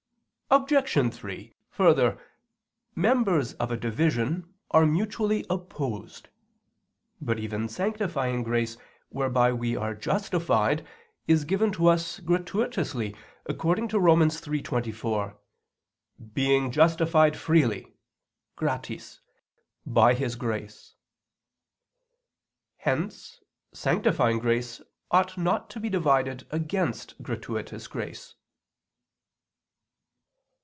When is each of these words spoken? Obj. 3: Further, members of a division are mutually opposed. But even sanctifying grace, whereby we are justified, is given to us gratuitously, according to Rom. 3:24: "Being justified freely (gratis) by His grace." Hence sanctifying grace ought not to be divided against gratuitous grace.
Obj. 0.53 1.13
3: 1.15 1.53
Further, 1.69 2.19
members 2.93 3.53
of 3.53 3.71
a 3.71 3.77
division 3.77 4.53
are 4.71 4.85
mutually 4.85 5.45
opposed. 5.49 6.27
But 7.21 7.39
even 7.39 7.69
sanctifying 7.69 8.43
grace, 8.43 8.75
whereby 9.07 9.53
we 9.53 9.77
are 9.77 9.95
justified, 9.95 10.85
is 11.25 11.45
given 11.45 11.71
to 11.71 11.87
us 11.87 12.19
gratuitously, 12.19 13.15
according 13.45 13.87
to 13.87 13.99
Rom. 14.01 14.19
3:24: 14.19 15.37
"Being 16.33 16.69
justified 16.69 17.37
freely 17.37 17.93
(gratis) 18.57 19.21
by 19.85 20.13
His 20.15 20.35
grace." 20.35 20.95
Hence 22.79 23.39
sanctifying 23.73 24.39
grace 24.39 24.81
ought 25.11 25.37
not 25.37 25.69
to 25.69 25.79
be 25.79 25.87
divided 25.87 26.45
against 26.51 27.23
gratuitous 27.23 27.87
grace. 27.87 28.35